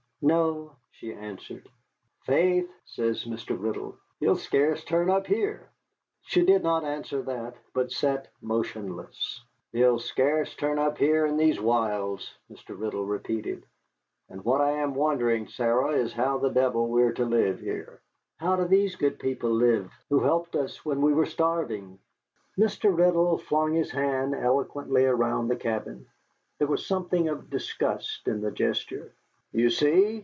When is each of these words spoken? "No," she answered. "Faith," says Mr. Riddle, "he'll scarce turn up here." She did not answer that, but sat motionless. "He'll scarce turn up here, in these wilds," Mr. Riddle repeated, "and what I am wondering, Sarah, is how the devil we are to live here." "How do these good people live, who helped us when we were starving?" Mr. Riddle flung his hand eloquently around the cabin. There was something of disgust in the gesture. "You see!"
"No," 0.23 0.75
she 0.91 1.11
answered. 1.11 1.67
"Faith," 2.25 2.69
says 2.85 3.25
Mr. 3.25 3.59
Riddle, 3.59 3.97
"he'll 4.19 4.35
scarce 4.35 4.83
turn 4.83 5.09
up 5.09 5.25
here." 5.25 5.67
She 6.21 6.45
did 6.45 6.61
not 6.61 6.83
answer 6.83 7.23
that, 7.23 7.55
but 7.73 7.91
sat 7.91 8.27
motionless. 8.39 9.43
"He'll 9.71 9.97
scarce 9.97 10.53
turn 10.55 10.77
up 10.77 10.99
here, 10.99 11.25
in 11.25 11.37
these 11.37 11.59
wilds," 11.59 12.35
Mr. 12.51 12.79
Riddle 12.79 13.03
repeated, 13.07 13.65
"and 14.29 14.45
what 14.45 14.61
I 14.61 14.73
am 14.73 14.93
wondering, 14.93 15.47
Sarah, 15.47 15.89
is 15.93 16.13
how 16.13 16.37
the 16.37 16.49
devil 16.51 16.87
we 16.87 17.01
are 17.01 17.13
to 17.13 17.25
live 17.25 17.59
here." 17.59 17.99
"How 18.37 18.55
do 18.55 18.65
these 18.65 18.95
good 18.95 19.17
people 19.17 19.49
live, 19.49 19.91
who 20.09 20.19
helped 20.19 20.55
us 20.55 20.85
when 20.85 21.01
we 21.01 21.15
were 21.15 21.25
starving?" 21.25 21.97
Mr. 22.59 22.95
Riddle 22.95 23.39
flung 23.39 23.73
his 23.73 23.89
hand 23.89 24.35
eloquently 24.35 25.03
around 25.03 25.47
the 25.47 25.55
cabin. 25.55 26.05
There 26.59 26.67
was 26.67 26.85
something 26.85 27.27
of 27.27 27.49
disgust 27.49 28.27
in 28.27 28.41
the 28.41 28.51
gesture. 28.51 29.11
"You 29.53 29.69
see!" 29.69 30.19